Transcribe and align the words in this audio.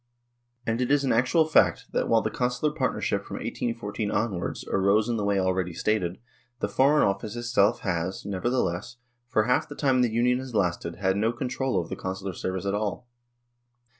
And 0.65 0.81
it 0.81 0.89
is 0.89 1.03
an 1.03 1.11
actual 1.13 1.45
fact, 1.45 1.91
that 1.91 2.09
while 2.09 2.23
the 2.23 2.31
Consular 2.31 2.73
partnership 2.73 3.23
from 3.23 3.35
1814 3.35 4.09
onwards 4.09 4.65
arose 4.67 5.07
in 5.07 5.15
the 5.15 5.23
way 5.23 5.39
already 5.39 5.73
stated, 5.73 6.17
the 6.59 6.67
Foreign 6.67 7.07
Office 7.07 7.35
itself 7.35 7.81
has, 7.81 8.25
nevertheless, 8.25 8.95
for 9.27 9.43
half 9.43 9.69
the 9.69 9.75
time 9.75 10.01
the 10.01 10.09
Union 10.09 10.39
has 10.39 10.55
lasted, 10.55 10.95
had 10.95 11.17
no 11.17 11.31
control 11.31 11.79
of 11.79 11.89
the 11.89 11.95
Consular 11.95 12.33
service 12.33 12.65
at 12.65 12.73
all. 12.73 13.07